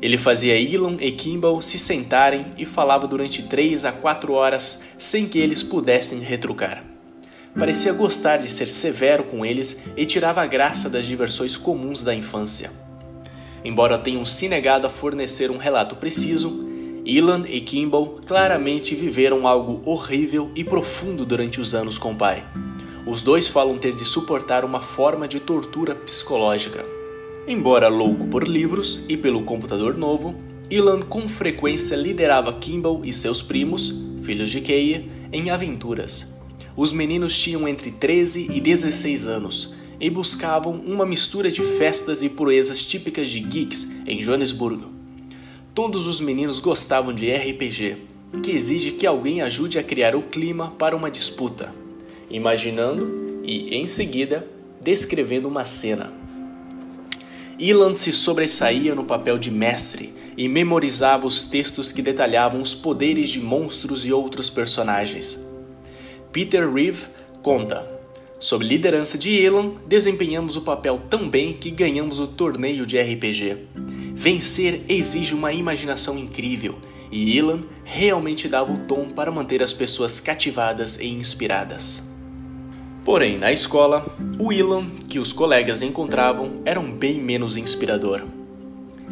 Ele 0.00 0.18
fazia 0.18 0.58
Elon 0.58 0.96
e 1.00 1.10
Kimball 1.12 1.60
se 1.60 1.78
sentarem 1.78 2.46
e 2.58 2.66
falava 2.66 3.06
durante 3.06 3.42
3 3.42 3.84
a 3.84 3.92
4 3.92 4.32
horas 4.32 4.84
sem 4.98 5.26
que 5.26 5.38
eles 5.38 5.62
pudessem 5.62 6.20
retrucar. 6.20 6.84
Parecia 7.58 7.92
gostar 7.92 8.38
de 8.38 8.50
ser 8.50 8.68
severo 8.68 9.24
com 9.24 9.46
eles 9.46 9.84
e 9.96 10.04
tirava 10.04 10.42
a 10.42 10.46
graça 10.46 10.90
das 10.90 11.04
diversões 11.04 11.56
comuns 11.56 12.02
da 12.02 12.14
infância. 12.14 12.70
Embora 13.64 13.96
tenham 13.96 14.24
se 14.24 14.48
negado 14.48 14.86
a 14.86 14.90
fornecer 14.90 15.50
um 15.50 15.56
relato 15.56 15.96
preciso, 15.96 16.63
Ilan 17.06 17.44
e 17.46 17.60
Kimball 17.60 18.20
claramente 18.24 18.94
viveram 18.94 19.46
algo 19.46 19.82
horrível 19.84 20.50
e 20.56 20.64
profundo 20.64 21.26
durante 21.26 21.60
os 21.60 21.74
anos 21.74 21.98
com 21.98 22.12
o 22.12 22.16
pai. 22.16 22.42
Os 23.06 23.22
dois 23.22 23.46
falam 23.46 23.76
ter 23.76 23.94
de 23.94 24.06
suportar 24.06 24.64
uma 24.64 24.80
forma 24.80 25.28
de 25.28 25.38
tortura 25.38 25.94
psicológica. 25.94 26.82
Embora 27.46 27.88
louco 27.88 28.26
por 28.28 28.48
livros 28.48 29.04
e 29.06 29.18
pelo 29.18 29.42
computador 29.42 29.98
novo, 29.98 30.34
Ilan 30.70 31.00
com 31.00 31.28
frequência 31.28 31.94
liderava 31.94 32.54
Kimball 32.54 33.02
e 33.04 33.12
seus 33.12 33.42
primos, 33.42 33.92
filhos 34.22 34.48
de 34.48 34.62
Keia, 34.62 35.04
em 35.30 35.50
aventuras. 35.50 36.34
Os 36.74 36.90
meninos 36.90 37.38
tinham 37.38 37.68
entre 37.68 37.90
13 37.90 38.50
e 38.50 38.60
16 38.62 39.26
anos 39.26 39.74
e 40.00 40.08
buscavam 40.08 40.72
uma 40.72 41.04
mistura 41.04 41.50
de 41.50 41.60
festas 41.60 42.22
e 42.22 42.30
proezas 42.30 42.82
típicas 42.82 43.28
de 43.28 43.40
geeks 43.40 43.94
em 44.06 44.22
Joanesburgo. 44.22 44.93
Todos 45.74 46.06
os 46.06 46.20
meninos 46.20 46.60
gostavam 46.60 47.12
de 47.12 47.32
RPG, 47.32 47.96
que 48.44 48.52
exige 48.52 48.92
que 48.92 49.04
alguém 49.04 49.42
ajude 49.42 49.76
a 49.76 49.82
criar 49.82 50.14
o 50.14 50.22
clima 50.22 50.70
para 50.78 50.94
uma 50.94 51.10
disputa, 51.10 51.74
imaginando 52.30 53.42
e, 53.42 53.74
em 53.74 53.84
seguida, 53.84 54.46
descrevendo 54.80 55.48
uma 55.48 55.64
cena. 55.64 56.12
Ilan 57.58 57.92
se 57.92 58.12
sobressaía 58.12 58.94
no 58.94 59.04
papel 59.04 59.36
de 59.36 59.50
mestre 59.50 60.14
e 60.36 60.48
memorizava 60.48 61.26
os 61.26 61.42
textos 61.42 61.90
que 61.90 62.02
detalhavam 62.02 62.60
os 62.60 62.72
poderes 62.72 63.30
de 63.30 63.40
monstros 63.40 64.06
e 64.06 64.12
outros 64.12 64.48
personagens. 64.48 65.44
Peter 66.30 66.72
Reeve 66.72 67.06
conta: 67.42 67.84
Sob 68.38 68.64
liderança 68.64 69.18
de 69.18 69.40
Elan, 69.40 69.72
desempenhamos 69.88 70.54
o 70.54 70.62
papel 70.62 71.00
tão 71.10 71.28
bem 71.28 71.52
que 71.52 71.72
ganhamos 71.72 72.20
o 72.20 72.28
torneio 72.28 72.86
de 72.86 72.96
RPG. 72.96 73.93
Vencer 74.16 74.82
exige 74.88 75.34
uma 75.34 75.52
imaginação 75.52 76.16
incrível, 76.16 76.78
e 77.10 77.36
Elan 77.36 77.64
realmente 77.84 78.48
dava 78.48 78.72
o 78.72 78.78
tom 78.86 79.10
para 79.10 79.30
manter 79.30 79.62
as 79.62 79.72
pessoas 79.72 80.20
cativadas 80.20 80.98
e 81.00 81.08
inspiradas. 81.08 82.10
Porém, 83.04 83.36
na 83.36 83.52
escola, 83.52 84.06
o 84.38 84.52
Elan 84.52 84.86
que 85.08 85.18
os 85.18 85.32
colegas 85.32 85.82
encontravam 85.82 86.62
era 86.64 86.80
um 86.80 86.90
bem 86.90 87.20
menos 87.20 87.56
inspirador. 87.56 88.22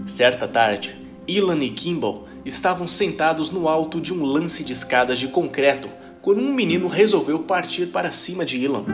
Certa 0.07 0.49
tarde, 0.49 0.97
Elan 1.29 1.63
e 1.63 1.69
Kimball 1.69 2.27
estavam 2.45 2.87
sentados 2.87 3.51
no 3.51 3.69
alto 3.69 4.01
de 4.01 4.15
um 4.15 4.25
lance 4.25 4.65
de 4.65 4.73
escadas 4.73 5.19
de 5.19 5.29
concreto 5.29 5.89
quando 6.23 6.41
um 6.41 6.55
menino 6.55 6.87
resolveu 6.87 7.41
partir 7.41 7.87
para 7.87 8.11
cima 8.13 8.45
de 8.45 8.65
Elan. 8.65 8.85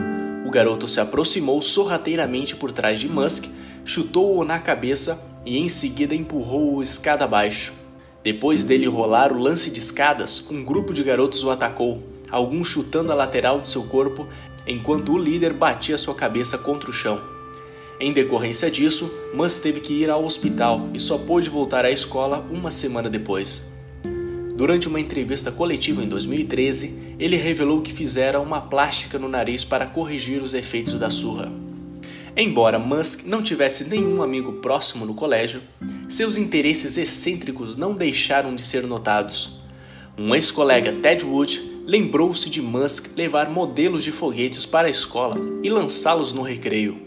O 0.45 0.51
garoto 0.51 0.87
se 0.87 0.99
aproximou 0.99 1.61
sorrateiramente 1.61 2.55
por 2.55 2.71
trás 2.71 2.99
de 2.99 3.07
Musk, 3.07 3.45
chutou-o 3.85 4.43
na 4.43 4.59
cabeça 4.59 5.28
e 5.49 5.57
em 5.57 5.67
seguida 5.67 6.13
empurrou-o 6.13 6.79
escada 6.79 7.23
abaixo. 7.23 7.73
Depois 8.23 8.63
dele 8.63 8.85
rolar 8.85 9.33
o 9.33 9.39
lance 9.39 9.71
de 9.71 9.79
escadas, 9.79 10.45
um 10.51 10.63
grupo 10.63 10.93
de 10.93 11.03
garotos 11.03 11.43
o 11.43 11.49
atacou, 11.49 12.03
alguns 12.29 12.67
chutando 12.67 13.11
a 13.11 13.15
lateral 13.15 13.59
de 13.59 13.67
seu 13.67 13.81
corpo 13.85 14.27
enquanto 14.67 15.11
o 15.11 15.17
líder 15.17 15.51
batia 15.51 15.97
sua 15.97 16.13
cabeça 16.13 16.59
contra 16.59 16.91
o 16.91 16.93
chão. 16.93 17.19
Em 17.99 18.13
decorrência 18.13 18.69
disso, 18.69 19.11
Mans 19.33 19.57
teve 19.57 19.79
que 19.79 19.93
ir 19.93 20.11
ao 20.11 20.23
hospital 20.23 20.87
e 20.93 20.99
só 20.99 21.17
pôde 21.17 21.49
voltar 21.49 21.83
à 21.83 21.89
escola 21.89 22.45
uma 22.51 22.69
semana 22.69 23.09
depois. 23.09 23.71
Durante 24.55 24.87
uma 24.87 24.99
entrevista 24.99 25.51
coletiva 25.51 26.03
em 26.03 26.07
2013, 26.07 27.15
ele 27.17 27.37
revelou 27.37 27.81
que 27.81 27.91
fizera 27.91 28.39
uma 28.39 28.61
plástica 28.61 29.17
no 29.17 29.27
nariz 29.27 29.63
para 29.63 29.87
corrigir 29.87 30.43
os 30.43 30.53
efeitos 30.53 30.99
da 30.99 31.09
surra. 31.09 31.51
Embora 32.35 32.79
Musk 32.79 33.25
não 33.25 33.41
tivesse 33.41 33.89
nenhum 33.89 34.21
amigo 34.21 34.53
próximo 34.53 35.05
no 35.05 35.13
colégio, 35.13 35.61
seus 36.07 36.37
interesses 36.37 36.97
excêntricos 36.97 37.75
não 37.75 37.93
deixaram 37.93 38.55
de 38.55 38.61
ser 38.61 38.85
notados. 38.85 39.59
Um 40.17 40.33
ex-colega 40.35 40.93
Ted 41.01 41.25
Wood 41.25 41.83
lembrou-se 41.85 42.49
de 42.49 42.61
Musk 42.61 43.17
levar 43.17 43.49
modelos 43.49 44.03
de 44.03 44.11
foguetes 44.11 44.65
para 44.65 44.87
a 44.87 44.91
escola 44.91 45.35
e 45.63 45.69
lançá-los 45.69 46.33
no 46.33 46.41
recreio. 46.41 47.01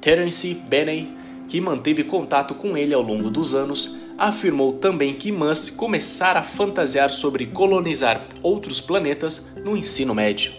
Terence 0.00 0.54
Benney, 0.54 1.12
que 1.48 1.60
manteve 1.60 2.04
contato 2.04 2.54
com 2.54 2.76
ele 2.76 2.94
ao 2.94 3.02
longo 3.02 3.30
dos 3.30 3.54
anos, 3.54 3.98
afirmou 4.16 4.72
também 4.72 5.14
que 5.14 5.30
Musk 5.30 5.76
começara 5.76 6.40
a 6.40 6.44
fantasiar 6.44 7.10
sobre 7.10 7.46
colonizar 7.46 8.26
outros 8.42 8.80
planetas 8.80 9.54
no 9.64 9.76
ensino 9.76 10.14
médio. 10.14 10.52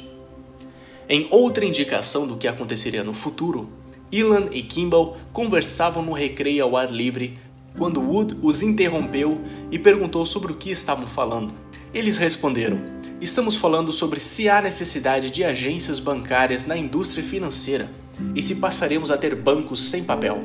Em 1.10 1.28
outra 1.30 1.66
indicação 1.66 2.26
do 2.26 2.38
que 2.38 2.48
aconteceria 2.48 3.04
no 3.04 3.14
futuro, 3.14 3.70
Elan 4.12 4.50
e 4.52 4.62
Kimball 4.62 5.18
conversavam 5.32 6.04
no 6.04 6.12
recreio 6.12 6.64
ao 6.64 6.76
ar 6.76 6.92
livre 6.92 7.38
quando 7.78 8.02
Wood 8.02 8.38
os 8.42 8.62
interrompeu 8.62 9.40
e 9.72 9.80
perguntou 9.80 10.26
sobre 10.26 10.52
o 10.52 10.56
que 10.56 10.70
estavam 10.72 11.08
falando. 11.08 11.54
Eles 11.94 12.18
responderam: 12.18 12.80
Estamos 13.22 13.56
falando 13.56 13.92
sobre 13.92 14.20
se 14.20 14.50
há 14.50 14.62
necessidade 14.62 15.30
de 15.30 15.44
agências 15.44 16.00
bancárias 16.00 16.66
na 16.66 16.76
indústria 16.76 17.24
financeira 17.24 17.90
e 18.36 18.42
se 18.42 18.56
passaremos 18.56 19.12
a 19.12 19.18
ter 19.18 19.36
bancos 19.36 19.84
sem 19.84 20.04
papel. 20.04 20.42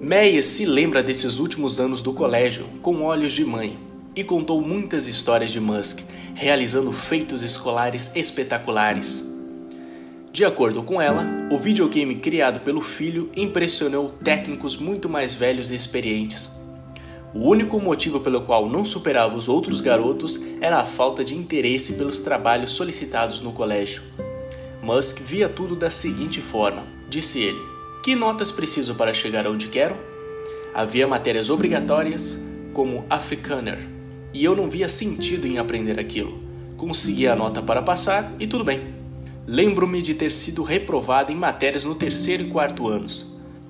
Meia 0.00 0.40
se 0.42 0.64
lembra 0.64 1.02
desses 1.02 1.38
últimos 1.38 1.78
anos 1.78 2.00
do 2.00 2.12
colégio 2.12 2.64
com 2.80 3.02
olhos 3.02 3.32
de 3.32 3.44
mãe 3.44 3.78
e 4.16 4.24
contou 4.24 4.60
muitas 4.62 5.06
histórias 5.06 5.50
de 5.50 5.60
Musk, 5.60 6.00
realizando 6.34 6.92
feitos 6.92 7.42
escolares 7.42 8.16
espetaculares. 8.16 9.30
De 10.32 10.44
acordo 10.44 10.82
com 10.82 11.00
ela, 11.00 11.26
o 11.50 11.58
videogame 11.58 12.16
criado 12.16 12.60
pelo 12.60 12.80
filho 12.80 13.30
impressionou 13.36 14.10
técnicos 14.10 14.76
muito 14.76 15.08
mais 15.08 15.34
velhos 15.34 15.70
e 15.70 15.74
experientes 15.74 16.60
o 17.32 17.48
único 17.48 17.78
motivo 17.78 18.20
pelo 18.20 18.42
qual 18.42 18.68
não 18.68 18.84
superava 18.84 19.36
os 19.36 19.48
outros 19.48 19.80
garotos 19.80 20.40
era 20.60 20.80
a 20.80 20.86
falta 20.86 21.22
de 21.22 21.36
interesse 21.36 21.94
pelos 21.94 22.20
trabalhos 22.20 22.72
solicitados 22.72 23.40
no 23.40 23.52
colégio. 23.52 24.02
Musk 24.82 25.20
via 25.20 25.48
tudo 25.48 25.76
da 25.76 25.88
seguinte 25.90 26.40
forma: 26.40 26.84
disse 27.08 27.40
ele, 27.40 27.60
que 28.02 28.16
notas 28.16 28.50
preciso 28.50 28.96
para 28.96 29.14
chegar 29.14 29.46
onde 29.46 29.68
quero? 29.68 29.96
Havia 30.74 31.06
matérias 31.06 31.50
obrigatórias, 31.50 32.38
como 32.72 33.04
Afrikaner, 33.08 33.78
e 34.34 34.44
eu 34.44 34.56
não 34.56 34.68
via 34.68 34.88
sentido 34.88 35.46
em 35.46 35.58
aprender 35.58 36.00
aquilo. 36.00 36.42
Conseguia 36.76 37.32
a 37.32 37.36
nota 37.36 37.62
para 37.62 37.82
passar 37.82 38.32
e 38.40 38.46
tudo 38.46 38.64
bem. 38.64 38.99
Lembro-me 39.46 40.02
de 40.02 40.14
ter 40.14 40.32
sido 40.32 40.62
reprovado 40.62 41.32
em 41.32 41.36
matérias 41.36 41.84
no 41.84 41.94
terceiro 41.94 42.44
e 42.44 42.48
quarto 42.48 42.86
anos. 42.86 43.26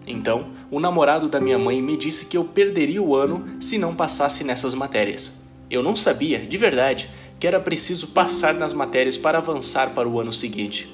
Então, 0.06 0.48
o 0.70 0.80
namorado 0.80 1.28
da 1.28 1.40
minha 1.40 1.58
mãe 1.58 1.80
me 1.80 1.96
disse 1.96 2.26
que 2.26 2.36
eu 2.36 2.44
perderia 2.44 3.02
o 3.02 3.14
ano 3.14 3.44
se 3.60 3.78
não 3.78 3.94
passasse 3.94 4.44
nessas 4.44 4.74
matérias. 4.74 5.32
Eu 5.70 5.82
não 5.82 5.94
sabia, 5.94 6.40
de 6.40 6.56
verdade, 6.56 7.10
que 7.38 7.46
era 7.46 7.60
preciso 7.60 8.08
passar 8.08 8.54
nas 8.54 8.72
matérias 8.72 9.16
para 9.16 9.38
avançar 9.38 9.90
para 9.90 10.08
o 10.08 10.20
ano 10.20 10.32
seguinte. 10.32 10.92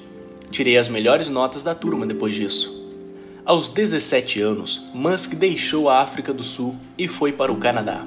Tirei 0.51 0.77
as 0.77 0.87
melhores 0.87 1.29
notas 1.29 1.63
da 1.63 1.75
turma 1.75 2.05
depois 2.05 2.33
disso. 2.33 2.85
Aos 3.43 3.69
17 3.69 4.41
anos, 4.41 4.85
Musk 4.93 5.33
deixou 5.33 5.89
a 5.89 5.99
África 5.99 6.33
do 6.33 6.43
Sul 6.43 6.75
e 6.97 7.07
foi 7.07 7.33
para 7.33 7.51
o 7.51 7.57
Canadá. 7.57 8.05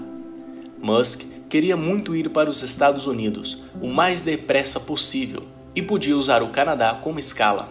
Musk 0.81 1.23
queria 1.49 1.77
muito 1.77 2.15
ir 2.15 2.31
para 2.31 2.49
os 2.49 2.63
Estados 2.63 3.07
Unidos, 3.07 3.63
o 3.81 3.89
mais 3.89 4.23
depressa 4.23 4.79
possível, 4.79 5.43
e 5.75 5.83
podia 5.83 6.17
usar 6.17 6.43
o 6.43 6.49
Canadá 6.49 6.95
como 6.95 7.19
escala. 7.19 7.69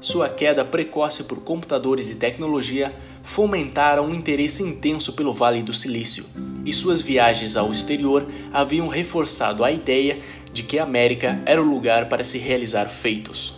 Sua 0.00 0.28
queda 0.28 0.64
precoce 0.64 1.24
por 1.24 1.42
computadores 1.42 2.08
e 2.08 2.14
tecnologia 2.14 2.94
fomentaram 3.22 4.06
um 4.06 4.14
interesse 4.14 4.62
intenso 4.62 5.12
pelo 5.12 5.32
Vale 5.32 5.62
do 5.62 5.72
Silício, 5.72 6.24
e 6.64 6.72
suas 6.72 7.02
viagens 7.02 7.56
ao 7.56 7.70
exterior 7.70 8.26
haviam 8.52 8.86
reforçado 8.86 9.64
a 9.64 9.72
ideia 9.72 10.20
de 10.52 10.62
que 10.62 10.78
a 10.78 10.84
América 10.84 11.40
era 11.44 11.60
o 11.60 11.68
lugar 11.68 12.08
para 12.08 12.22
se 12.22 12.38
realizar 12.38 12.88
feitos. 12.88 13.54